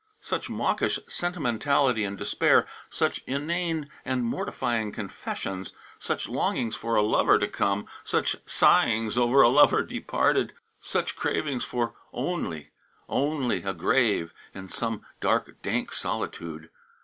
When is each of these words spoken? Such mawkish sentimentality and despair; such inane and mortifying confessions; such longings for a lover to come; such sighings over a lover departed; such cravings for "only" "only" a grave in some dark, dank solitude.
Such 0.19 0.49
mawkish 0.49 0.97
sentimentality 1.07 2.03
and 2.05 2.17
despair; 2.17 2.65
such 2.89 3.19
inane 3.27 3.87
and 4.03 4.25
mortifying 4.25 4.91
confessions; 4.91 5.73
such 5.99 6.27
longings 6.27 6.75
for 6.75 6.95
a 6.95 7.03
lover 7.03 7.37
to 7.37 7.47
come; 7.47 7.85
such 8.03 8.35
sighings 8.47 9.15
over 9.15 9.43
a 9.43 9.47
lover 9.47 9.83
departed; 9.83 10.53
such 10.79 11.15
cravings 11.15 11.65
for 11.65 11.93
"only" 12.13 12.71
"only" 13.07 13.61
a 13.61 13.75
grave 13.75 14.33
in 14.55 14.69
some 14.69 15.05
dark, 15.19 15.61
dank 15.61 15.93
solitude. 15.93 16.71